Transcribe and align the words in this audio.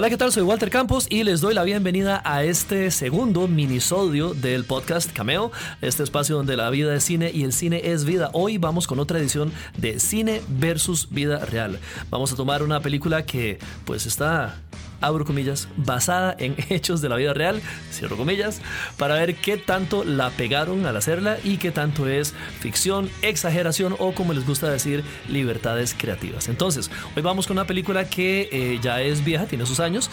Hola, 0.00 0.08
¿qué 0.08 0.16
tal? 0.16 0.32
Soy 0.32 0.44
Walter 0.44 0.70
Campos 0.70 1.06
y 1.10 1.24
les 1.24 1.42
doy 1.42 1.52
la 1.52 1.62
bienvenida 1.62 2.22
a 2.24 2.42
este 2.42 2.90
segundo 2.90 3.46
minisodio 3.48 4.32
del 4.32 4.64
podcast 4.64 5.12
Cameo, 5.12 5.52
este 5.82 6.02
espacio 6.02 6.36
donde 6.36 6.56
la 6.56 6.70
vida 6.70 6.94
es 6.94 7.04
cine 7.04 7.30
y 7.30 7.44
el 7.44 7.52
cine 7.52 7.82
es 7.84 8.06
vida. 8.06 8.30
Hoy 8.32 8.56
vamos 8.56 8.86
con 8.86 8.98
otra 8.98 9.18
edición 9.18 9.52
de 9.76 10.00
Cine 10.00 10.40
versus 10.48 11.10
Vida 11.10 11.44
Real. 11.44 11.78
Vamos 12.08 12.32
a 12.32 12.36
tomar 12.36 12.62
una 12.62 12.80
película 12.80 13.26
que 13.26 13.58
pues 13.84 14.06
está 14.06 14.62
abro 15.00 15.24
comillas, 15.24 15.68
basada 15.76 16.34
en 16.38 16.56
hechos 16.68 17.00
de 17.00 17.08
la 17.08 17.16
vida 17.16 17.34
real, 17.34 17.60
cierro 17.92 18.16
comillas, 18.16 18.60
para 18.96 19.14
ver 19.14 19.34
qué 19.34 19.56
tanto 19.56 20.04
la 20.04 20.30
pegaron 20.30 20.86
al 20.86 20.96
hacerla 20.96 21.38
y 21.44 21.56
qué 21.56 21.70
tanto 21.70 22.08
es 22.08 22.34
ficción, 22.60 23.10
exageración 23.22 23.94
o 23.98 24.12
como 24.12 24.32
les 24.32 24.46
gusta 24.46 24.70
decir, 24.70 25.04
libertades 25.28 25.94
creativas. 25.96 26.48
Entonces, 26.48 26.90
hoy 27.16 27.22
vamos 27.22 27.46
con 27.46 27.56
una 27.56 27.66
película 27.66 28.08
que 28.08 28.48
eh, 28.52 28.78
ya 28.82 29.00
es 29.00 29.24
vieja, 29.24 29.46
tiene 29.46 29.66
sus 29.66 29.80
años, 29.80 30.10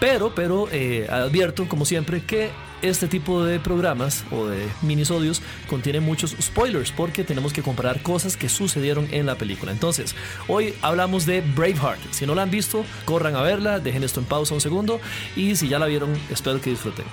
pero, 0.00 0.34
pero 0.34 0.68
eh, 0.72 1.06
advierto, 1.10 1.68
como 1.68 1.84
siempre, 1.84 2.24
que 2.24 2.50
este 2.82 3.08
tipo 3.08 3.44
de 3.44 3.60
programas 3.60 4.24
o 4.30 4.46
de 4.46 4.68
minisodios 4.82 5.40
contiene 5.68 6.00
muchos 6.00 6.36
spoilers 6.40 6.92
porque 6.92 7.24
tenemos 7.24 7.52
que 7.52 7.62
comparar 7.62 8.02
cosas 8.02 8.36
que 8.36 8.48
sucedieron 8.48 9.08
en 9.12 9.26
la 9.26 9.36
película. 9.36 9.72
Entonces, 9.72 10.14
hoy 10.48 10.74
hablamos 10.82 11.26
de 11.26 11.40
Braveheart. 11.40 12.00
Si 12.10 12.26
no 12.26 12.34
la 12.34 12.42
han 12.42 12.50
visto, 12.50 12.84
corran 13.04 13.36
a 13.36 13.42
verla, 13.42 13.80
dejen 13.80 14.04
esto 14.04 14.20
en 14.20 14.26
pausa 14.26 14.54
un 14.54 14.60
segundo 14.60 15.00
y 15.36 15.56
si 15.56 15.68
ya 15.68 15.78
la 15.78 15.86
vieron, 15.86 16.12
espero 16.30 16.60
que 16.60 16.70
disfruten. 16.70 17.04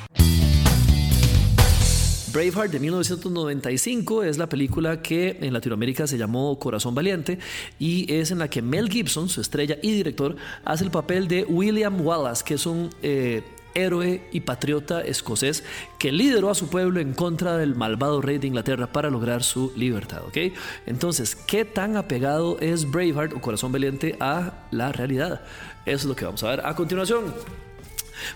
Braveheart 2.31 2.71
de 2.71 2.79
1995 2.79 4.23
es 4.23 4.37
la 4.37 4.47
película 4.47 5.01
que 5.01 5.37
en 5.41 5.51
Latinoamérica 5.51 6.05
se 6.05 6.17
llamó 6.17 6.59
Corazón 6.59 6.93
Valiente 6.93 7.39
y 7.79 8.11
es 8.13 8.29
en 8.29 8.37
la 8.37 8.49
que 8.49 8.61
Mel 8.61 8.89
Gibson, 8.89 9.29
su 9.29 9.41
estrella 9.41 9.77
y 9.81 9.91
director, 9.93 10.35
hace 10.63 10.83
el 10.83 10.91
papel 10.91 11.27
de 11.27 11.43
William 11.45 11.99
Wallace, 12.01 12.43
que 12.45 12.53
es 12.53 12.65
un 12.67 12.89
eh, 13.01 13.43
héroe 13.83 14.27
y 14.31 14.41
patriota 14.41 15.01
escocés 15.01 15.63
que 15.97 16.11
lideró 16.11 16.49
a 16.49 16.55
su 16.55 16.69
pueblo 16.69 16.99
en 16.99 17.13
contra 17.13 17.57
del 17.57 17.75
malvado 17.75 18.21
rey 18.21 18.37
de 18.37 18.47
Inglaterra 18.47 18.87
para 18.87 19.09
lograr 19.09 19.43
su 19.43 19.73
libertad, 19.75 20.23
¿ok? 20.25 20.37
Entonces, 20.85 21.35
¿qué 21.35 21.65
tan 21.65 21.97
apegado 21.97 22.59
es 22.59 22.89
Braveheart 22.89 23.33
o 23.33 23.41
Corazón 23.41 23.71
Valiente 23.71 24.15
a 24.19 24.65
la 24.71 24.91
realidad? 24.91 25.41
Eso 25.85 25.97
es 25.97 26.05
lo 26.05 26.15
que 26.15 26.25
vamos 26.25 26.43
a 26.43 26.49
ver 26.49 26.65
a 26.65 26.75
continuación. 26.75 27.33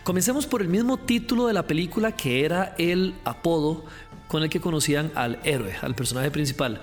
Comencemos 0.04 0.46
por 0.46 0.62
el 0.62 0.70
mismo 0.70 0.98
título 0.98 1.48
de 1.48 1.54
la 1.54 1.68
película 1.68 2.14
que 2.14 2.46
era 2.46 2.74
el 2.78 3.16
apodo 3.26 3.86
con 4.28 4.44
el 4.44 4.50
que 4.50 4.62
conocían 4.62 5.12
al 5.16 5.40
héroe, 5.44 5.76
al 5.82 5.94
personaje 5.94 6.32
principal, 6.32 6.82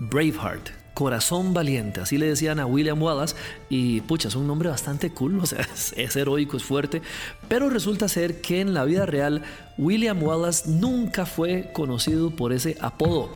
Braveheart 0.00 0.81
corazón 0.94 1.54
valiente, 1.54 2.00
así 2.00 2.18
le 2.18 2.26
decían 2.26 2.60
a 2.60 2.66
William 2.66 3.00
Wallace 3.00 3.34
y 3.68 4.00
pucha, 4.02 4.28
es 4.28 4.34
un 4.34 4.46
nombre 4.46 4.68
bastante 4.68 5.10
cool, 5.10 5.38
o 5.42 5.46
sea, 5.46 5.66
es, 5.96 6.16
heroico, 6.16 6.56
es 6.56 6.64
fuerte, 6.64 7.02
pero 7.48 7.70
resulta 7.70 8.08
ser 8.08 8.40
que 8.40 8.60
en 8.60 8.74
la 8.74 8.84
vida 8.84 9.06
real 9.06 9.42
William 9.78 10.22
Wallace 10.22 10.68
nunca 10.68 11.26
fue 11.26 11.70
conocido 11.72 12.30
por 12.30 12.52
ese 12.52 12.76
apodo. 12.80 13.30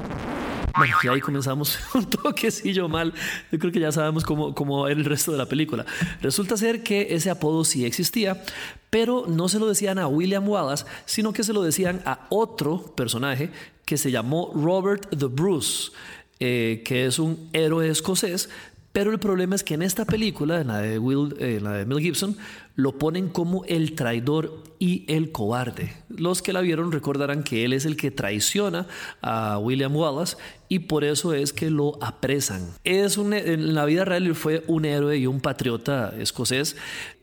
Bueno, 0.76 0.94
y 1.02 1.08
ahí 1.08 1.20
comenzamos 1.22 1.78
un 1.94 2.04
toquecillo 2.04 2.86
mal. 2.86 3.14
Yo 3.50 3.58
creo 3.58 3.72
que 3.72 3.80
ya 3.80 3.91
sabemos 3.92 4.24
cómo, 4.24 4.54
cómo 4.54 4.86
era 4.86 4.98
el 4.98 5.06
resto 5.06 5.32
de 5.32 5.38
la 5.38 5.47
película. 5.47 5.86
Resulta 6.20 6.58
ser 6.58 6.82
que 6.82 7.14
ese 7.14 7.31
apodo 7.31 7.64
sí 7.64 7.86
existía, 7.86 8.42
pero 8.91 9.25
no 9.26 9.48
se 9.48 9.58
lo 9.58 9.69
decían 9.69 9.98
a 9.98 10.06
William 10.06 10.47
Wallace, 10.47 10.84
sino 11.06 11.32
que 11.32 11.44
se 11.44 11.54
lo 11.54 11.62
decían 11.62 12.02
a 12.04 12.26
otro 12.28 12.94
personaje 12.94 13.50
que 13.86 13.97
se 13.97 14.10
llamó 14.10 14.52
Robert 14.54 15.08
the 15.16 15.26
Bruce. 15.26 15.92
Eh, 16.38 16.82
que 16.84 17.06
es 17.06 17.19
un 17.19 17.48
héroe 17.54 17.88
escocés, 17.88 18.50
pero 18.97 19.10
el 19.10 19.19
problema 19.19 19.54
es 19.54 19.62
que 19.62 19.74
en 19.74 19.82
esta 19.82 20.06
película, 20.06 20.60
en 20.60 20.69
la 20.69 20.78
de, 20.78 20.98
Will, 20.98 21.34
eh, 21.38 21.60
la 21.62 21.72
de 21.72 21.84
Mel 21.84 22.00
Gibson, 22.00 22.36
lo 22.74 22.98
ponen 22.98 23.28
como 23.28 23.64
el 23.66 23.94
traidor 23.94 24.64
y 24.78 25.04
el 25.12 25.32
cobarde. 25.32 25.92
Los 26.08 26.41
que 26.41 26.54
la 26.54 26.62
vieron 26.62 26.92
recordarán 26.92 27.42
que 27.42 27.64
él 27.64 27.75
es 27.75 27.84
el 27.84 27.96
que 27.96 28.10
traiciona 28.10 28.86
a 29.20 29.58
William 29.58 29.94
Wallace 29.94 30.38
y 30.69 30.80
por 30.80 31.04
eso 31.04 31.34
es 31.34 31.52
que 31.52 31.70
lo 31.70 32.02
apresan. 32.02 32.70
Es 32.84 33.19
un, 33.19 33.34
en 33.34 33.75
la 33.75 33.84
vida 33.84 34.04
real 34.04 34.34
fue 34.34 34.64
un 34.66 34.86
héroe 34.86 35.19
y 35.19 35.26
un 35.26 35.41
patriota 35.41 36.14
escocés 36.19 36.76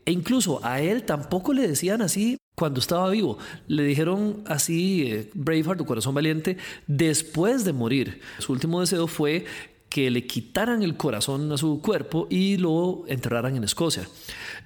e 0.06 0.12
incluso 0.12 0.64
a 0.64 0.80
él 0.80 1.04
tampoco 1.04 1.52
le 1.52 1.66
decían 1.66 2.02
así 2.02 2.36
cuando 2.54 2.80
estaba 2.80 3.10
vivo. 3.10 3.38
Le 3.66 3.82
dijeron 3.84 4.42
así, 4.46 5.10
eh, 5.10 5.30
Braveheart 5.34 5.80
o 5.80 5.86
Corazón 5.86 6.14
Valiente, 6.14 6.56
después 6.86 7.64
de 7.64 7.72
morir. 7.72 8.20
Su 8.38 8.52
último 8.52 8.80
deseo 8.80 9.06
fue 9.06 9.44
que 9.88 10.10
le 10.10 10.26
quitaran 10.26 10.82
el 10.82 10.96
corazón 10.96 11.50
a 11.52 11.56
su 11.56 11.80
cuerpo 11.80 12.26
y 12.28 12.56
lo 12.56 13.04
enterraran 13.06 13.56
en 13.56 13.64
Escocia. 13.64 14.08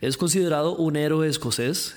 Es 0.01 0.17
considerado 0.17 0.75
un 0.77 0.97
héroe 0.97 1.29
escocés 1.29 1.97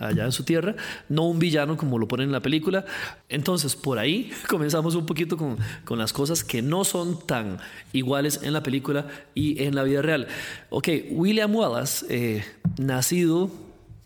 allá 0.00 0.24
en 0.24 0.32
su 0.32 0.44
tierra, 0.44 0.74
no 1.08 1.26
un 1.26 1.38
villano 1.38 1.76
como 1.76 1.98
lo 1.98 2.08
ponen 2.08 2.26
en 2.26 2.32
la 2.32 2.40
película. 2.40 2.84
Entonces, 3.28 3.76
por 3.76 3.98
ahí 3.98 4.32
comenzamos 4.48 4.94
un 4.94 5.06
poquito 5.06 5.36
con, 5.36 5.58
con, 5.84 5.98
las 5.98 6.12
cosas 6.12 6.42
que 6.42 6.62
no 6.62 6.84
son 6.84 7.24
tan 7.24 7.58
iguales 7.92 8.40
en 8.42 8.52
la 8.52 8.62
película 8.62 9.06
y 9.34 9.62
en 9.62 9.74
la 9.74 9.84
vida 9.84 10.02
real. 10.02 10.26
Ok, 10.70 10.88
William 11.10 11.54
Wallace, 11.54 12.06
eh, 12.08 12.44
nacido 12.78 13.50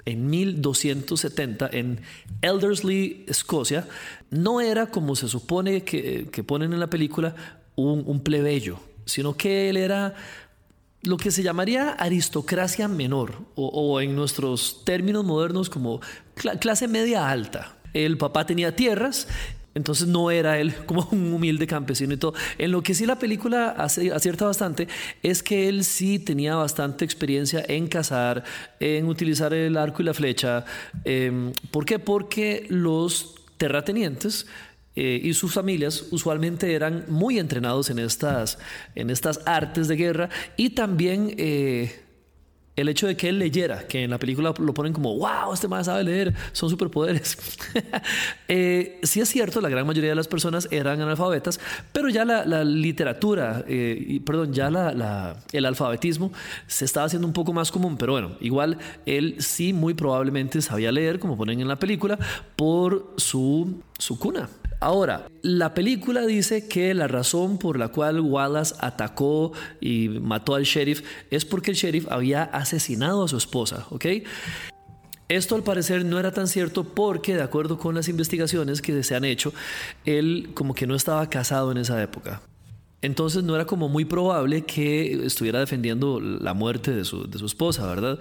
en 0.07 0.29
1270 0.29 1.69
en 1.73 2.01
Eldersley, 2.43 3.25
Escocia, 3.27 3.87
no 4.31 4.61
era 4.61 4.87
como 4.87 5.17
se 5.17 5.29
supone 5.29 5.85
que, 5.85 6.29
ponen 6.47 6.73
en 6.73 6.81
la 6.81 6.89
película 6.89 7.35
un, 7.77 8.21
plebeyo, 8.21 8.79
sino 9.05 9.37
que 9.37 9.71
él 9.71 9.77
era 9.77 10.15
lo 11.03 11.17
que 11.17 11.31
se 11.31 11.43
llamaría 11.43 11.91
aristocracia 11.91 12.89
menor 12.89 13.35
o, 13.55 14.01
en 14.01 14.15
nuestros 14.15 14.85
términos 14.85 15.25
modernos 15.25 15.69
como 15.69 16.01
clase 16.35 16.89
media 16.89 17.31
alta. 17.31 17.77
El 17.93 18.19
papá 18.19 18.45
tenía 18.47 18.75
tierras 18.75 19.29
entonces 19.75 20.07
no 20.09 20.31
era 20.31 20.59
él 20.59 20.75
como 20.87 21.09
un 21.11 21.33
humilde 21.33 21.67
campesino 21.67 22.15
y 22.15 22.17
todo. 22.17 22.35
En 22.59 22.73
lo 22.73 22.83
que 22.83 22.95
sí 22.95 23.07
la 23.07 23.19
película 23.19 23.71
acierta 23.71 24.47
bastante 24.47 24.89
es 25.23 25.43
que 25.43 25.69
él 25.69 25.85
sí 25.85 26.19
tenía 26.19 26.57
bastante 26.57 27.05
experiencia 27.05 27.65
en 27.67 27.89
cazar, 27.89 28.45
en 28.81 29.07
utilizar 29.07 29.53
el 29.53 29.77
arco 29.77 30.03
y 30.03 30.05
la 30.07 30.15
flecha. 30.15 30.65
Em, 31.05 31.53
¿Por 31.71 31.85
qué? 31.85 31.99
Porque 31.99 32.67
los 32.69 33.35
terratenientes 33.57 34.47
eh, 34.97 35.21
y 35.23 35.35
sus 35.35 35.53
familias 35.53 36.07
usualmente 36.13 36.73
eran 36.73 37.05
muy 37.09 37.39
entrenados 37.39 37.91
en 37.91 37.99
estas, 37.99 38.59
en 38.95 39.11
estas 39.11 39.41
artes 39.47 39.89
de 39.89 39.97
guerra 39.97 40.29
y 40.57 40.71
también... 40.71 41.35
Eh, 41.37 42.01
el 42.77 42.89
hecho 42.89 43.07
de 43.07 43.17
que 43.17 43.29
él 43.29 43.39
leyera, 43.39 43.87
que 43.87 44.03
en 44.03 44.11
la 44.11 44.19
película 44.19 44.53
lo 44.59 44.75
ponen 44.75 44.93
como, 44.93 45.17
wow, 45.17 45.53
este 45.53 45.69
man 45.69 45.85
sabe 45.85 46.05
leer, 46.05 46.35
son 46.53 46.69
superpoderes. 46.71 47.39
eh, 48.49 49.01
sí 49.03 49.21
es 49.21 49.29
cierto, 49.29 49.61
la 49.61 49.69
gran 49.69 49.87
mayoría 49.87 50.11
de 50.11 50.17
las 50.17 50.29
personas 50.29 50.69
eran 50.71 51.01
analfabetas, 51.01 51.61
pero 51.93 52.09
ya 52.09 52.25
la, 52.25 52.65
literatura, 52.65 53.65
eh, 53.69 53.97
y, 54.07 54.21
perdón, 54.21 54.53
ya 54.53 54.71
la, 54.71 55.37
el 55.53 55.67
alfabetismo 55.67 56.33
se 56.67 56.85
estaba 56.85 57.07
haciendo 57.07 57.27
un 57.27 57.33
poco 57.33 57.53
más 57.53 57.71
común, 57.71 57.97
pero 57.97 58.13
bueno, 58.13 58.33
igual 58.41 58.79
él 59.07 59.37
sí 59.39 59.73
muy 59.73 59.95
probablemente 59.95 60.61
sabía 60.61 60.91
leer, 60.91 61.19
como 61.19 61.37
ponen 61.37 61.61
en 61.61 61.69
la 61.69 61.77
película, 61.77 62.19
por 62.57 63.13
su, 63.17 63.83
su 63.99 64.19
cuna. 64.19 64.49
Ahora, 64.81 65.29
la 65.43 65.73
película 65.75 66.27
dice 66.27 66.69
que 66.69 66.95
la 66.95 67.09
razón 67.09 67.59
por 67.59 67.79
la 67.79 67.89
cual 67.89 68.21
Wallace 68.21 68.75
atacó 68.81 69.53
y 69.81 70.09
mató 70.09 70.55
al 70.55 70.65
sheriff 70.65 71.03
es 71.31 71.45
porque 71.45 71.71
el 71.71 71.77
sheriff 71.77 72.07
había 72.11 72.43
asesinado 72.43 73.25
a 73.25 73.29
su 73.29 73.37
esposa, 73.37 73.87
¿ok? 73.91 74.07
Esto 75.29 75.55
al 75.55 75.63
parecer 75.63 76.05
no 76.05 76.19
era 76.19 76.33
tan 76.33 76.49
cierto 76.49 76.85
porque, 76.85 77.35
de 77.35 77.43
acuerdo 77.43 77.79
con 77.79 77.95
las 77.95 78.09
investigaciones 78.09 78.83
que 78.83 79.03
se 79.03 79.15
han 79.15 79.25
hecho, 79.25 79.55
él 80.05 80.51
como 80.55 80.75
que 80.75 80.87
no 80.87 80.95
estaba 80.95 81.29
casado 81.31 81.73
en 81.73 81.79
esa 81.79 82.03
época. 82.03 82.43
Entonces 83.01 83.43
no 83.43 83.55
era 83.55 83.67
como 83.67 83.89
muy 83.89 84.05
probable 84.05 84.65
que 84.65 85.27
estuviera 85.27 85.61
defendiendo 85.61 86.21
la 86.21 86.55
muerte 86.55 86.91
de 86.91 87.05
su, 87.05 87.29
de 87.29 87.39
su 87.39 87.47
esposa, 87.47 87.87
¿verdad? 87.87 88.19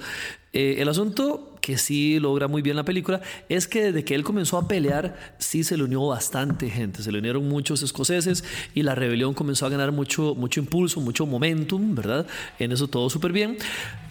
Eh, 0.54 0.76
el 0.80 0.90
asunto 0.90 1.53
que 1.64 1.78
sí 1.78 2.20
logra 2.20 2.50
muy 2.50 2.62
bien 2.62 2.76
la 2.76 2.84
película 2.84 3.22
es 3.48 3.70
que 3.70 3.86
desde 3.86 4.04
que 4.04 4.16
él 4.16 4.26
comenzó 4.26 4.58
a 4.58 4.68
pelear, 4.68 5.16
sí 5.38 5.64
se 5.64 5.78
le 5.78 5.86
unió 5.86 6.06
bastante 6.06 6.70
gente, 6.70 7.02
se 7.02 7.10
le 7.10 7.20
unieron 7.20 7.48
muchos 7.48 7.82
escoceses 7.82 8.44
y 8.76 8.84
la 8.84 8.96
rebelión 8.96 9.34
comenzó 9.34 9.66
a 9.66 9.70
ganar 9.70 9.94
mucho, 9.94 10.36
mucho 10.36 10.60
impulso, 10.60 11.00
mucho 11.00 11.26
momentum, 11.26 11.96
¿verdad? 11.96 12.28
En 12.60 12.74
eso 12.74 12.90
todo 12.90 13.10
súper 13.10 13.32
bien. 13.32 13.58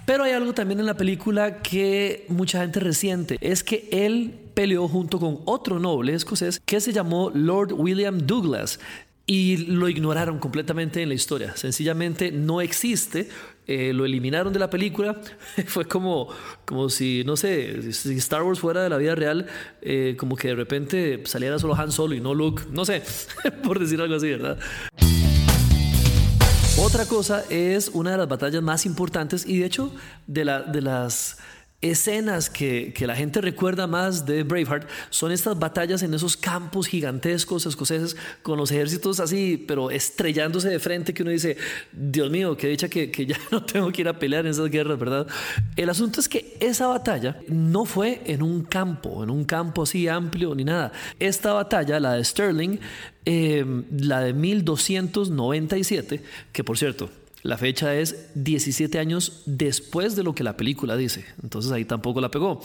Pero 0.06 0.24
hay 0.24 0.32
algo 0.32 0.54
también 0.54 0.80
en 0.80 0.86
la 0.86 0.96
película 0.96 1.58
que 1.60 2.24
mucha 2.28 2.62
gente 2.62 2.80
resiente, 2.80 3.36
es 3.42 3.62
que 3.62 3.86
él 3.92 4.34
peleó 4.54 4.88
junto 4.88 5.20
con 5.20 5.40
otro 5.44 5.78
noble 5.78 6.14
escocés 6.14 6.58
que 6.64 6.80
se 6.80 6.94
llamó 6.94 7.30
Lord 7.34 7.74
William 7.74 8.16
Douglas 8.18 8.80
y 9.26 9.58
lo 9.58 9.88
ignoraron 9.88 10.38
completamente 10.38 11.02
en 11.02 11.08
la 11.08 11.14
historia. 11.14 11.56
Sencillamente 11.56 12.32
no 12.32 12.60
existe. 12.60 13.28
Eh, 13.66 13.92
lo 13.92 14.04
eliminaron 14.04 14.52
de 14.52 14.58
la 14.58 14.70
película. 14.70 15.20
Fue 15.66 15.84
como, 15.84 16.28
como 16.64 16.88
si, 16.88 17.22
no 17.24 17.36
sé, 17.36 17.92
si 17.92 18.16
Star 18.16 18.42
Wars 18.42 18.58
fuera 18.58 18.82
de 18.82 18.88
la 18.88 18.98
vida 18.98 19.14
real, 19.14 19.46
eh, 19.80 20.16
como 20.18 20.36
que 20.36 20.48
de 20.48 20.54
repente 20.54 21.22
saliera 21.26 21.58
solo 21.58 21.74
Han 21.74 21.92
Solo 21.92 22.14
y 22.14 22.20
no 22.20 22.34
Luke. 22.34 22.64
No 22.70 22.84
sé, 22.84 23.02
por 23.62 23.78
decir 23.78 24.00
algo 24.00 24.16
así, 24.16 24.30
¿verdad? 24.30 24.58
Otra 26.78 27.06
cosa 27.06 27.44
es 27.50 27.90
una 27.90 28.12
de 28.12 28.18
las 28.18 28.28
batallas 28.28 28.62
más 28.62 28.86
importantes 28.86 29.46
y 29.46 29.58
de 29.58 29.66
hecho 29.66 29.92
de, 30.26 30.44
la, 30.44 30.62
de 30.62 30.80
las 30.80 31.38
escenas 31.82 32.48
que, 32.48 32.92
que, 32.94 33.06
la 33.06 33.16
gente 33.16 33.40
recuerda 33.40 33.86
más 33.86 34.24
de 34.24 34.44
Braveheart 34.44 34.88
son 35.10 35.32
estas 35.32 35.58
batallas 35.58 36.02
en 36.02 36.14
esos 36.14 36.36
campos 36.36 36.86
gigantescos 36.86 37.66
escoceses 37.66 38.16
con 38.42 38.56
los 38.56 38.70
ejércitos 38.70 39.20
así, 39.20 39.62
pero 39.66 39.90
estrellándose 39.90 40.68
de 40.68 40.78
frente 40.78 41.12
que 41.12 41.22
uno 41.22 41.32
dice, 41.32 41.56
Dios 41.92 42.30
mío, 42.30 42.56
qué 42.56 42.68
dicha 42.68 42.88
que, 42.88 43.10
que 43.10 43.26
ya 43.26 43.36
no 43.50 43.64
tengo 43.64 43.90
que 43.90 44.02
ir 44.02 44.08
a 44.08 44.18
pelear 44.18 44.46
en 44.46 44.52
esas 44.52 44.70
guerras, 44.70 44.98
¿verdad? 44.98 45.26
El 45.76 45.90
asunto 45.90 46.20
es 46.20 46.28
que 46.28 46.56
esa 46.60 46.86
batalla 46.86 47.40
no 47.48 47.84
fue 47.84 48.22
en 48.26 48.42
un 48.42 48.62
campo, 48.62 49.24
en 49.24 49.30
un 49.30 49.44
campo 49.44 49.82
así 49.82 50.06
amplio 50.06 50.54
ni 50.54 50.64
nada. 50.64 50.92
Esta 51.18 51.52
batalla, 51.52 51.98
la 51.98 52.14
de 52.14 52.24
Sterling, 52.24 52.78
eh, 53.24 53.64
la 53.98 54.20
de 54.20 54.32
1297, 54.32 56.22
que 56.52 56.64
por 56.64 56.78
cierto, 56.78 57.10
la 57.42 57.58
fecha 57.58 57.94
es 57.94 58.28
17 58.34 58.98
años 58.98 59.42
después 59.46 60.14
de 60.14 60.22
lo 60.22 60.34
que 60.34 60.44
la 60.44 60.56
película 60.56 60.96
dice. 60.96 61.24
Entonces 61.42 61.72
ahí 61.72 61.84
tampoco 61.84 62.20
la 62.20 62.30
pegó. 62.30 62.60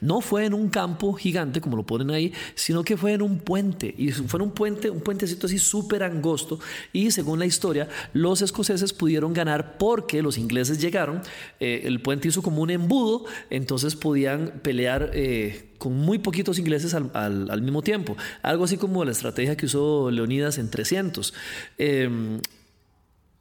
No 0.00 0.20
fue 0.20 0.44
en 0.44 0.52
un 0.52 0.68
campo 0.68 1.14
gigante, 1.14 1.60
como 1.60 1.76
lo 1.76 1.86
ponen 1.86 2.10
ahí, 2.10 2.32
sino 2.54 2.84
que 2.84 2.96
fue 2.96 3.14
en 3.14 3.22
un 3.22 3.38
puente. 3.38 3.94
Y 3.96 4.12
fue 4.12 4.38
en 4.38 4.42
un 4.42 4.50
puente, 4.52 4.90
un 4.90 5.00
puentecito 5.00 5.46
así 5.46 5.58
súper 5.58 6.02
angosto. 6.02 6.60
Y 6.92 7.10
según 7.10 7.38
la 7.38 7.46
historia, 7.46 7.88
los 8.12 8.42
escoceses 8.42 8.92
pudieron 8.92 9.32
ganar 9.32 9.78
porque 9.78 10.20
los 10.20 10.36
ingleses 10.36 10.78
llegaron. 10.78 11.22
Eh, 11.58 11.82
el 11.84 12.00
puente 12.00 12.28
hizo 12.28 12.42
como 12.42 12.60
un 12.60 12.70
embudo, 12.70 13.24
entonces 13.50 13.96
podían 13.96 14.60
pelear. 14.62 15.10
Eh, 15.14 15.64
con 15.78 15.94
muy 15.94 16.18
poquitos 16.18 16.58
ingleses 16.58 16.92
al, 16.92 17.12
al, 17.14 17.62
mismo 17.62 17.82
tiempo. 17.82 18.16
Algo 18.42 18.64
así 18.64 18.78
como 18.78 19.04
la 19.04 19.12
estrategia 19.12 19.56
que 19.56 19.66
usó 19.66 20.10
Leonidas 20.10 20.58
en 20.58 20.70
300. 20.70 21.32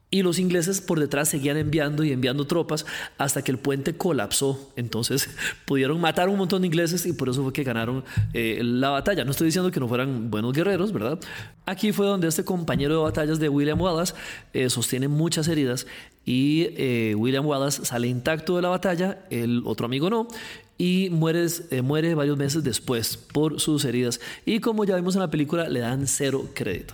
Y 0.09 0.21
los 0.21 0.39
ingleses 0.39 0.79
por 0.79 1.01
detrás 1.01 1.27
seguían 1.27 1.57
enviando 1.57 2.01
y 2.01 2.13
enviando 2.13 2.47
tropas 2.47 2.85
hasta 3.17 3.43
que 3.43 3.51
el 3.51 3.57
puente 3.57 3.97
colapsó. 3.97 4.71
Entonces 4.77 5.29
pudieron 5.65 5.99
matar 5.99 6.29
un 6.29 6.37
montón 6.37 6.61
de 6.61 6.67
ingleses 6.67 7.05
y 7.05 7.11
por 7.11 7.27
eso 7.27 7.43
fue 7.43 7.51
que 7.51 7.63
ganaron 7.63 8.05
eh, 8.33 8.61
la 8.63 8.89
batalla. 8.89 9.25
No 9.25 9.31
estoy 9.31 9.47
diciendo 9.47 9.69
que 9.69 9.81
no 9.81 9.87
fueran 9.89 10.31
buenos 10.31 10.53
guerreros, 10.53 10.93
¿verdad? 10.93 11.19
Aquí 11.65 11.91
fue 11.91 12.05
donde 12.05 12.29
este 12.29 12.45
compañero 12.45 12.95
de 12.95 13.03
batallas 13.03 13.39
de 13.39 13.49
William 13.49 13.81
Wallace 13.81 14.13
eh, 14.53 14.69
sostiene 14.69 15.09
muchas 15.09 15.49
heridas 15.49 15.87
y 16.23 16.67
eh, 16.77 17.13
William 17.17 17.45
Wallace 17.45 17.83
sale 17.83 18.07
intacto 18.07 18.55
de 18.55 18.61
la 18.61 18.69
batalla, 18.69 19.25
el 19.29 19.63
otro 19.65 19.87
amigo 19.87 20.09
no, 20.09 20.29
y 20.77 21.09
muere, 21.11 21.47
muere 21.83 22.15
varios 22.15 22.37
meses 22.37 22.63
después 22.63 23.17
por 23.17 23.59
sus 23.59 23.83
heridas. 23.83 24.21
Y 24.45 24.61
como 24.61 24.85
ya 24.85 24.95
vimos 24.95 25.15
en 25.15 25.21
la 25.21 25.29
película, 25.29 25.67
le 25.67 25.81
dan 25.81 26.07
cero 26.07 26.45
crédito. 26.53 26.93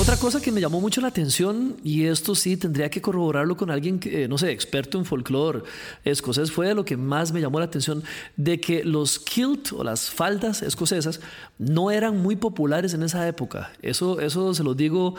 Otra 0.00 0.16
cosa 0.16 0.40
que 0.40 0.50
me 0.50 0.62
llamó 0.62 0.80
mucho 0.80 1.02
la 1.02 1.08
atención, 1.08 1.76
y 1.84 2.06
esto 2.06 2.34
sí 2.34 2.56
tendría 2.56 2.88
que 2.88 3.02
corroborarlo 3.02 3.58
con 3.58 3.70
alguien 3.70 3.98
que, 3.98 4.26
no 4.28 4.38
sé, 4.38 4.50
experto 4.50 4.96
en 4.96 5.04
folclore 5.04 5.62
escocés, 6.06 6.50
fue 6.50 6.74
lo 6.74 6.86
que 6.86 6.96
más 6.96 7.32
me 7.32 7.40
llamó 7.42 7.58
la 7.58 7.66
atención, 7.66 8.02
de 8.34 8.58
que 8.60 8.82
los 8.82 9.18
kilt 9.18 9.74
o 9.74 9.84
las 9.84 10.08
faldas 10.08 10.62
escocesas 10.62 11.20
no 11.58 11.90
eran 11.90 12.16
muy 12.16 12.34
populares 12.34 12.94
en 12.94 13.02
esa 13.02 13.28
época. 13.28 13.72
Eso, 13.82 14.20
eso 14.20 14.54
se 14.54 14.64
lo 14.64 14.72
digo 14.72 15.16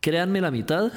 créanme 0.00 0.42
la 0.42 0.50
mitad, 0.50 0.92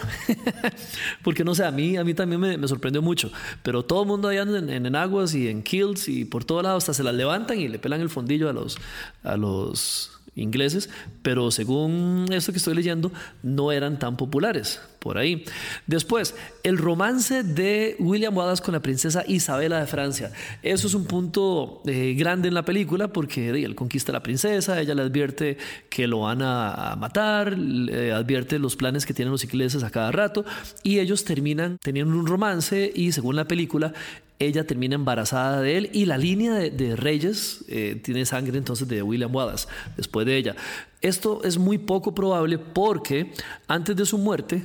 porque 1.24 1.46
no 1.46 1.56
sé, 1.56 1.64
a 1.64 1.72
mí, 1.72 1.96
a 1.96 2.04
mí 2.04 2.14
también 2.14 2.60
me, 2.60 2.68
sorprendió 2.68 3.02
mucho, 3.02 3.32
pero 3.64 3.84
todo 3.84 4.02
el 4.02 4.10
mundo 4.10 4.28
allá 4.28 4.42
en, 4.42 4.70
en, 4.70 4.96
aguas 4.96 5.34
y 5.34 5.48
en 5.48 5.64
kilts 5.64 6.10
y 6.10 6.26
por 6.26 6.44
todos 6.44 6.64
lados 6.64 6.84
hasta 6.84 6.94
se 6.94 7.04
las 7.04 7.16
levantan 7.16 7.60
y 7.60 7.70
le 7.70 7.80
pelan 7.80 8.02
el 8.02 8.10
fondillo 8.10 8.50
a 8.50 8.54
los, 8.54 8.78
a 9.24 9.38
los 9.38 10.21
ingleses, 10.36 10.90
pero 11.22 11.52
según 11.52 12.28
esto 12.32 12.52
que 12.52 12.58
estoy 12.58 12.76
leyendo, 12.76 13.12
no 13.44 13.72
eran 13.72 14.00
tan 14.00 14.18
populares 14.18 14.82
por 15.00 15.18
ahí. 15.18 15.44
Después, 15.88 16.36
el 16.64 16.78
romance 16.78 17.44
de 17.44 17.96
William 18.00 18.38
Wallace 18.38 18.62
con 18.62 18.74
la 18.74 18.82
princesa 18.82 19.24
Isabela 19.28 19.80
de 19.80 19.88
Francia. 19.88 20.32
Eso 20.62 20.88
es 20.88 20.94
un 20.94 21.06
punto 21.06 21.82
eh, 21.86 22.14
grande 22.18 22.48
en 22.48 22.54
la 22.54 22.64
película 22.64 23.08
porque 23.08 23.50
él 23.50 23.76
conquista 23.76 24.12
a 24.12 24.14
la 24.14 24.24
princesa, 24.24 24.80
ella 24.80 24.94
le 24.94 25.02
advierte 25.02 25.58
que 25.90 26.08
lo 26.08 26.22
van 26.22 26.42
a, 26.42 26.96
matar, 27.00 27.58
le 27.58 28.12
advierte 28.12 28.60
los 28.60 28.76
planes 28.76 29.06
que 29.06 29.14
tienen 29.14 29.32
los 29.32 29.44
ingleses 29.44 29.84
a 29.84 29.90
cada 29.90 30.12
rato 30.12 30.46
y 30.84 31.00
ellos 31.00 31.26
terminan 31.26 31.78
teniendo 31.82 32.16
un 32.18 32.28
romance 32.28 32.92
y 32.94 33.12
según 33.12 33.36
la 33.36 33.46
película, 33.46 33.94
ella 34.42 34.66
termina 34.66 34.96
embarazada 34.96 35.62
de 35.62 35.78
él 35.78 35.90
y 35.94 36.06
la 36.06 36.18
línea 36.18 36.56
de, 36.56 36.96
reyes 36.96 37.64
eh, 37.68 38.00
tiene 38.04 38.26
sangre 38.26 38.58
entonces 38.58 38.88
de 38.88 39.02
William 39.02 39.34
Wallace 39.34 39.68
después 39.96 40.26
de 40.26 40.38
ella. 40.38 40.56
Esto 41.02 41.42
es 41.44 41.58
muy 41.58 41.78
poco 41.78 42.14
probable 42.14 42.58
porque 42.58 43.32
antes 43.68 43.96
de 43.96 44.06
su 44.06 44.18
muerte, 44.18 44.64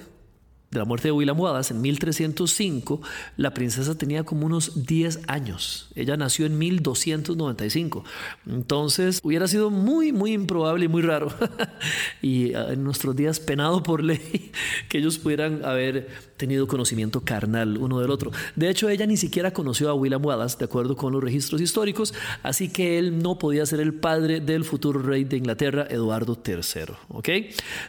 de 0.76 0.80
la 0.80 0.84
muerte 0.84 1.08
de 1.08 1.12
William 1.12 1.40
Wallace 1.40 1.72
en 1.72 1.80
1305, 1.80 3.00
la 3.36 3.54
princesa 3.54 3.96
tenía 3.96 4.24
como 4.24 4.46
unos 4.46 4.86
10 4.86 5.20
años. 5.26 5.88
Ella 5.94 6.16
nació 6.16 6.44
en 6.46 6.58
1295. 6.58 8.04
Entonces, 8.46 9.20
hubiera 9.22 9.48
sido 9.48 9.70
muy, 9.70 10.12
muy 10.12 10.32
improbable 10.32 10.84
y 10.84 10.88
muy 10.88 11.02
raro. 11.02 11.32
y 12.22 12.52
ah, 12.54 12.72
en 12.72 12.84
nuestros 12.84 13.16
días 13.16 13.40
penado 13.40 13.82
por 13.82 14.04
ley 14.04 14.52
que 14.88 14.98
ellos 14.98 15.18
pudieran 15.18 15.64
haber 15.64 16.08
tenido 16.36 16.66
conocimiento 16.66 17.22
carnal 17.22 17.78
uno 17.78 18.00
del 18.00 18.10
otro. 18.10 18.30
De 18.54 18.68
hecho, 18.68 18.90
ella 18.90 19.06
ni 19.06 19.16
siquiera 19.16 19.52
conoció 19.52 19.88
a 19.88 19.94
William 19.94 20.24
Wallace, 20.24 20.58
de 20.58 20.66
acuerdo 20.66 20.94
con 20.96 21.12
los 21.12 21.24
registros 21.24 21.60
históricos, 21.62 22.12
así 22.42 22.68
que 22.68 22.98
él 22.98 23.22
no 23.22 23.38
podía 23.38 23.64
ser 23.64 23.80
el 23.80 23.94
padre 23.94 24.40
del 24.40 24.64
futuro 24.64 25.00
rey 25.00 25.24
de 25.24 25.38
Inglaterra, 25.38 25.86
Eduardo 25.88 26.38
III. 26.46 26.94
¿ok? 27.08 27.28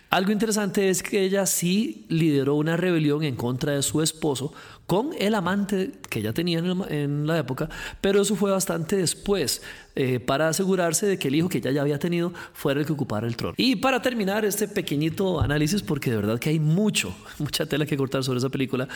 Algo 0.09 0.31
interesante 0.31 0.89
es 0.89 1.04
que 1.04 1.24
ella 1.24 1.45
sí 1.45 2.06
lideró 2.07 2.56
una 2.56 2.77
rebelión 2.77 3.24
en 3.24 3.36
contra 3.36 3.74
de 3.74 3.83
su 3.83 4.01
esposo 4.01 4.54
con 4.86 5.09
el 5.19 5.36
amante 5.36 5.92
que 6.09 6.21
ya 6.21 6.31
tenía 6.31 6.59
en 6.59 7.27
la 7.27 7.38
época, 7.38 7.69
pero 8.00 8.21
eso 8.21 8.38
fue 8.38 8.51
bastante 8.51 8.95
después, 8.95 9.62
eh, 9.95 10.21
para 10.21 10.48
asegurarse 10.48 11.06
de 11.06 11.19
que 11.19 11.27
el 11.27 11.36
hijo 11.36 11.50
que 11.50 11.59
ya, 11.59 11.71
ya 11.71 11.81
había 11.81 12.00
tenido 12.00 12.31
fuera 12.54 12.80
el 12.80 12.85
que 12.85 12.94
ocupara 12.94 13.28
el 13.28 13.35
trono. 13.35 13.54
Y 13.57 13.76
para 13.76 14.02
terminar 14.02 14.45
este 14.45 14.69
pequeñito 14.69 15.42
análisis, 15.42 15.81
porque 15.81 16.11
de 16.11 16.16
verdad 16.16 16.40
que 16.40 16.52
hay 16.52 16.59
mucho, 16.59 17.14
mucha 17.40 17.66
tela 17.66 17.85
que 17.85 17.97
cortar 17.97 18.23
sobre 18.23 18.40
esa 18.40 18.49
película, 18.49 18.87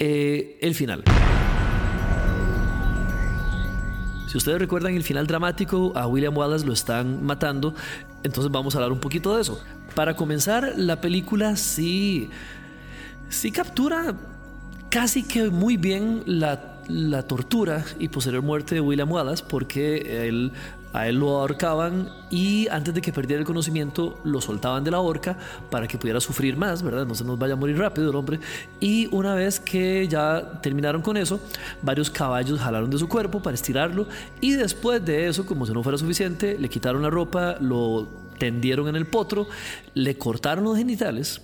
eh, 0.00 0.58
el 0.60 0.74
final. 0.74 1.04
Si 4.36 4.38
ustedes 4.38 4.58
recuerdan 4.58 4.94
el 4.94 5.02
final 5.02 5.26
dramático, 5.26 5.94
a 5.96 6.06
William 6.06 6.36
Wallace 6.36 6.66
lo 6.66 6.74
están 6.74 7.24
matando, 7.24 7.74
entonces 8.22 8.52
vamos 8.52 8.74
a 8.74 8.76
hablar 8.76 8.92
un 8.92 9.00
poquito 9.00 9.34
de 9.34 9.40
eso. 9.40 9.58
Para 9.94 10.14
comenzar, 10.14 10.74
la 10.76 11.00
película 11.00 11.56
sí, 11.56 12.28
sí 13.30 13.50
captura 13.50 14.14
casi 14.90 15.22
que 15.22 15.48
muy 15.48 15.78
bien 15.78 16.22
la, 16.26 16.82
tortura 17.26 17.86
y 17.98 18.08
posterior 18.08 18.42
muerte 18.42 18.74
de 18.74 18.82
William 18.82 19.10
Wallace 19.10 19.42
porque 19.48 20.28
él, 20.28 20.52
a 20.92 21.08
él 21.08 21.16
lo 21.16 21.38
ahorcaban 21.38 22.10
y 22.30 22.68
antes 22.68 22.94
de 22.94 23.02
que 23.02 23.12
perdiera 23.12 23.40
el 23.40 23.46
conocimiento 23.46 24.18
lo 24.24 24.40
soltaban 24.40 24.82
de 24.84 24.90
la 24.90 25.00
horca 25.00 25.36
para 25.70 25.86
que 25.86 25.98
pudiera 25.98 26.20
sufrir 26.20 26.56
más, 26.56 26.82
¿verdad? 26.82 27.06
No 27.06 27.14
se 27.14 27.24
nos 27.24 27.38
vaya 27.38 27.54
a 27.54 27.56
morir 27.56 27.78
rápido 27.78 28.10
el 28.10 28.16
hombre. 28.16 28.40
Y 28.80 29.08
una 29.14 29.34
vez 29.34 29.60
que 29.60 30.08
ya 30.08 30.60
terminaron 30.62 31.02
con 31.02 31.16
eso, 31.16 31.40
varios 31.82 32.10
caballos 32.10 32.60
jalaron 32.60 32.90
de 32.90 32.98
su 32.98 33.08
cuerpo 33.08 33.42
para 33.42 33.54
estirarlo 33.54 34.06
y 34.40 34.52
después 34.52 35.04
de 35.04 35.28
eso, 35.28 35.44
como 35.46 35.66
si 35.66 35.72
no 35.72 35.82
fuera 35.82 35.98
suficiente, 35.98 36.58
le 36.58 36.68
quitaron 36.68 37.02
la 37.02 37.10
ropa, 37.10 37.56
lo 37.60 38.08
tendieron 38.38 38.88
en 38.88 38.96
el 38.96 39.06
potro, 39.06 39.46
le 39.94 40.16
cortaron 40.16 40.64
los 40.64 40.76
genitales 40.76 41.40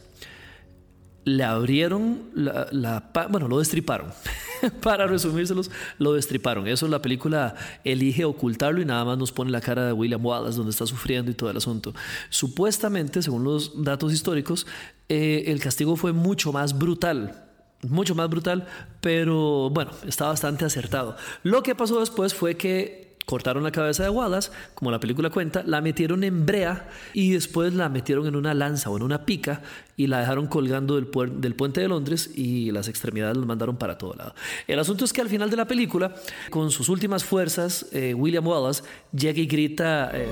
le 1.25 1.44
abrieron 1.44 2.22
la, 2.34 3.11
bueno, 3.30 3.49
lo 3.49 3.58
destriparon. 3.58 4.08
Para 4.83 5.07
resumírselos, 5.07 5.71
lo 5.99 6.14
destriparon. 6.14 6.66
Eso 6.66 6.88
la 6.88 7.02
película 7.02 7.54
elige 7.85 8.25
ocultarlo 8.25 8.81
y 8.81 8.85
nada 8.85 9.04
más 9.04 9.19
nos 9.19 9.33
pone 9.33 9.50
la 9.50 9.61
cara 9.61 9.87
de 9.87 9.92
William 9.92 10.25
Wallace 10.25 10.57
donde 10.57 10.71
está 10.71 10.87
sufriendo 10.87 11.31
y 11.31 11.35
todo 11.35 11.50
el 11.50 11.57
asunto. 11.57 11.95
Supuestamente, 12.31 13.23
según 13.23 13.45
los 13.45 13.83
datos 13.83 14.12
históricos, 14.12 14.66
eh, 15.09 15.45
el 15.49 15.61
castigo 15.61 15.97
fue 15.97 16.12
mucho 16.12 16.52
más 16.52 16.78
brutal. 16.78 17.49
Mucho 17.88 18.14
más 18.14 18.31
brutal, 18.31 18.69
pero 19.00 19.69
bueno, 19.71 19.90
está 20.07 20.28
bastante 20.28 20.64
acertado. 20.64 21.16
Lo 21.42 21.64
que 21.64 21.75
pasó 21.75 21.99
después 21.99 22.33
fue 22.33 22.57
que 22.57 23.12
cortaron 23.25 23.62
la 23.62 23.73
cabeza 23.73 24.02
de 24.02 24.11
Wallace, 24.11 24.50
como 24.75 24.91
la 24.91 25.00
película 25.00 25.31
cuenta, 25.31 25.62
la 25.64 25.81
metieron 25.81 26.25
en 26.25 26.45
brea 26.45 26.88
y 27.12 27.33
después 27.33 27.75
la 27.75 27.88
metieron 27.88 28.26
en 28.26 28.37
una 28.37 28.55
lanza 28.55 28.91
o 28.91 28.97
en 28.97 29.02
una 29.02 29.25
pica 29.25 29.62
y 29.97 30.07
la 30.07 30.21
dejaron 30.21 30.47
colgando 30.47 30.97
del, 30.97 31.07
puente 31.07 31.81
de 31.81 31.88
Londres 31.88 32.31
y 32.35 32.71
las 32.73 32.88
extremidades 32.88 33.37
las 33.37 33.47
mandaron 33.47 33.76
para 33.76 33.99
todo 33.99 34.14
lado. 34.14 34.35
El 34.67 34.79
asunto 34.79 35.05
es 35.05 35.12
que 35.12 35.21
al 35.21 35.29
final 35.29 35.50
de 35.50 35.57
la 35.57 35.67
película, 35.67 36.14
con 36.50 36.71
sus 36.71 36.88
últimas 36.88 37.25
fuerzas, 37.25 37.87
eh, 37.93 38.14
William 38.14 38.47
Wallace 38.47 38.83
llega 39.12 39.41
y 39.41 39.47
grita... 39.47 40.11
Eh, 40.12 40.29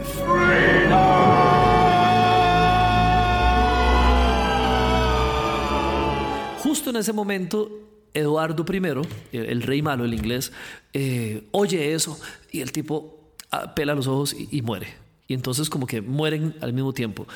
Justo 6.63 6.91
en 6.91 6.97
ese 6.97 7.13
momento, 7.13 7.90
Eduardo 8.15 8.65
I, 8.73 9.37
el 9.37 9.63
rey 9.63 9.83
malo, 9.83 10.05
el 10.05 10.15
inglés, 10.15 10.53
eh, 10.93 11.45
oye 11.53 11.95
eso 11.95 12.19
y 12.51 12.61
el 12.61 12.73
tipo 12.73 13.33
ah, 13.51 13.75
pela 13.75 13.95
los 13.95 14.07
ojos 14.07 14.35
y, 14.35 14.63
muere. 14.63 14.89
Y 15.29 15.35
entonces 15.35 15.71
como 15.71 15.87
que 15.87 16.01
mueren 16.01 16.57
al 16.61 16.73
mismo 16.73 16.93
tiempo. 16.93 17.27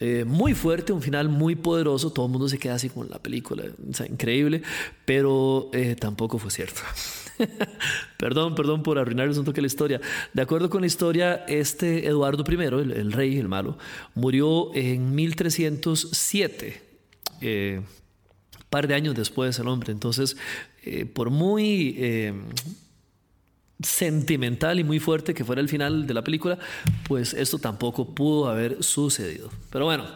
Eh, 0.00 0.24
muy 0.26 0.54
fuerte, 0.54 0.92
un 0.92 1.02
final 1.02 1.28
muy 1.28 1.54
poderoso, 1.54 2.12
todo 2.12 2.26
el 2.26 2.32
mundo 2.32 2.48
se 2.48 2.58
queda 2.58 2.74
así 2.74 2.88
con 2.88 3.08
la 3.08 3.18
película, 3.18 3.64
increíble, 4.08 4.62
pero 5.04 5.70
eh, 5.72 5.94
tampoco 5.94 6.38
fue 6.38 6.50
cierto. 6.50 6.80
perdón, 8.18 8.54
perdón 8.54 8.82
por 8.82 8.98
arruinarles 8.98 9.36
un 9.38 9.44
toque 9.44 9.60
la 9.60 9.66
historia. 9.68 10.00
De 10.32 10.42
acuerdo 10.42 10.70
con 10.70 10.80
la 10.80 10.86
historia, 10.86 11.44
este 11.46 12.06
Eduardo 12.06 12.42
I, 12.50 12.54
el, 12.54 12.92
el 12.92 13.12
rey, 13.12 13.38
el 13.38 13.48
malo, 13.48 13.78
murió 14.14 14.74
en 14.74 15.14
1307 15.14 16.92
par 18.72 18.88
de 18.88 18.94
años 18.94 19.14
después 19.14 19.58
el 19.58 19.68
hombre. 19.68 19.92
Entonces, 19.92 20.34
eh, 20.82 21.04
por 21.04 21.28
muy 21.28 21.94
eh, 21.98 22.32
sentimental 23.82 24.80
y 24.80 24.84
muy 24.84 24.98
fuerte 24.98 25.34
que 25.34 25.44
fuera 25.44 25.60
el 25.60 25.68
final 25.68 26.06
de 26.06 26.14
la 26.14 26.24
película, 26.24 26.58
pues 27.06 27.34
esto 27.34 27.58
tampoco 27.58 28.14
pudo 28.14 28.48
haber 28.48 28.82
sucedido. 28.82 29.50
Pero 29.70 29.84
bueno, 29.84 30.06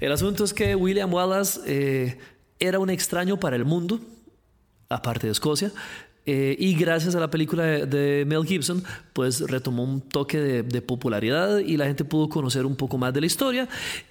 el 0.00 0.10
asunto 0.10 0.42
es 0.42 0.52
que 0.52 0.74
William 0.74 1.14
Wallace 1.14 1.60
eh, 1.66 2.18
era 2.58 2.80
un 2.80 2.90
extraño 2.90 3.38
para 3.38 3.54
el 3.54 3.64
mundo, 3.64 4.00
aparte 4.88 5.28
de 5.28 5.32
Escocia, 5.32 5.70
eh, 6.26 6.56
y 6.58 6.74
gracias 6.74 7.14
a 7.14 7.20
la 7.20 7.30
película 7.30 7.64
de, 7.64 8.24
Mel 8.26 8.44
Gibson, 8.44 8.82
pues 9.12 9.40
retomó 9.40 9.84
un 9.84 10.00
toque 10.00 10.38
de, 10.38 10.82
popularidad 10.82 11.58
y 11.58 11.76
la 11.76 11.86
gente 11.86 12.04
pudo 12.04 12.28
conocer 12.28 12.66
un 12.66 12.76
poco 12.76 12.98
más 12.98 13.12
de 13.14 13.20
la 13.20 13.26
historia. 13.26 13.68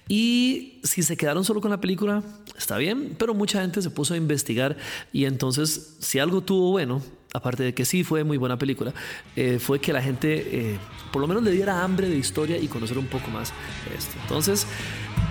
Y 0.08 0.80
si 0.82 1.02
se 1.02 1.16
quedaron 1.16 1.44
solo 1.44 1.60
con 1.60 1.70
la 1.70 1.80
película, 1.80 2.22
está 2.56 2.78
bien, 2.78 3.14
pero 3.18 3.34
mucha 3.34 3.60
gente 3.60 3.80
se 3.80 3.90
puso 3.90 4.14
a 4.14 4.16
investigar 4.16 4.76
y 5.12 5.24
entonces 5.24 5.96
si 6.00 6.18
algo 6.18 6.40
tuvo 6.40 6.72
bueno, 6.72 7.02
aparte 7.32 7.62
de 7.62 7.74
que 7.74 7.84
sí 7.84 8.02
fue 8.02 8.24
muy 8.24 8.36
buena 8.36 8.58
película, 8.58 8.92
eh, 9.36 9.58
fue 9.58 9.78
que 9.80 9.92
la 9.92 10.02
gente 10.02 10.72
eh, 10.72 10.78
por 11.12 11.20
lo 11.20 11.28
menos 11.28 11.42
le 11.42 11.52
diera 11.52 11.82
hambre 11.82 12.08
de 12.08 12.16
historia 12.16 12.58
y 12.58 12.68
conocer 12.68 12.98
un 12.98 13.06
poco 13.06 13.30
más 13.30 13.52
esto. 13.96 14.16
Entonces, 14.22 14.66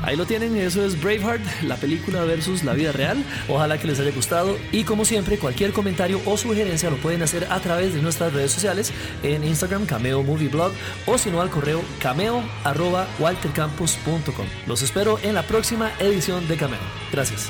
ahí 0.03 0.15
lo 0.15 0.25
tienen, 0.25 0.55
eso 0.57 0.85
es 0.85 1.01
Braveheart, 1.01 1.41
la 1.63 1.75
película 1.75 2.23
versus 2.23 2.63
la 2.63 2.73
vida 2.73 2.91
real. 2.91 3.23
Ojalá 3.47 3.77
que 3.77 3.87
les 3.87 3.99
haya 3.99 4.11
gustado 4.11 4.57
y 4.71 4.83
como 4.83 5.05
siempre, 5.05 5.37
cualquier 5.37 5.71
comentario 5.71 6.21
o 6.25 6.37
sugerencia 6.37 6.89
lo 6.89 6.97
pueden 6.97 7.21
hacer 7.21 7.47
a 7.49 7.59
través 7.59 7.93
de 7.93 8.01
nuestras 8.01 8.33
redes 8.33 8.51
sociales 8.51 8.91
en 9.23 9.43
Instagram, 9.43 9.85
Cameo 9.85 10.23
Movie 10.23 10.49
Blog 10.49 10.71
o 11.05 11.17
si 11.17 11.29
no 11.29 11.41
al 11.41 11.49
correo 11.49 11.81
cameo 11.99 12.43
waltercampus.com. 13.19 14.45
Los 14.67 14.81
espero 14.81 15.19
en 15.23 15.35
la 15.35 15.43
próxima 15.43 15.91
edición 15.99 16.47
de 16.47 16.57
Cameo. 16.57 16.79
Gracias. 17.11 17.49